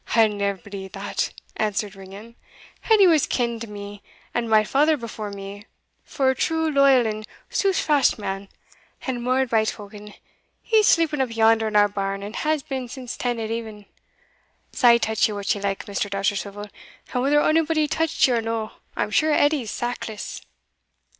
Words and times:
"I'll 0.15 0.27
neer 0.29 0.55
believe 0.55 0.93
that," 0.93 1.31
answered 1.57 1.93
Ringan; 1.95 2.33
"Edie 2.89 3.05
was 3.05 3.27
ken'd 3.27 3.61
to 3.61 3.67
me, 3.67 4.01
and 4.33 4.49
my 4.49 4.63
father 4.63 4.97
before 4.97 5.29
me, 5.29 5.67
for 6.03 6.31
a 6.31 6.35
true, 6.35 6.71
loyal, 6.71 7.05
and 7.05 7.23
sooth 7.51 7.77
fast 7.77 8.17
man; 8.17 8.49
and, 9.05 9.23
mair 9.23 9.45
by 9.45 9.63
token, 9.63 10.15
he's 10.63 10.87
sleeping 10.87 11.21
up 11.21 11.35
yonder 11.35 11.67
in 11.67 11.75
our 11.75 11.87
barn, 11.87 12.23
and 12.23 12.35
has 12.37 12.63
been 12.63 12.87
since 12.87 13.15
ten 13.15 13.39
at 13.39 13.51
e'en 13.51 13.85
Sae 14.73 14.97
touch 14.97 15.27
ye 15.27 15.33
wha 15.35 15.41
liket, 15.61 15.85
Mr. 15.87 16.09
Dousterswivel, 16.09 16.71
and 17.13 17.21
whether 17.21 17.39
onybody 17.39 17.87
touched 17.87 18.27
ye 18.27 18.33
or 18.33 18.41
no, 18.41 18.71
I'm 18.97 19.11
sure 19.11 19.31
Edie's 19.31 19.69
sackless." 19.69 20.41